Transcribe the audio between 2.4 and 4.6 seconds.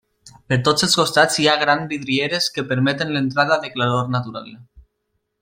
que permeten l'entrada de claror natural.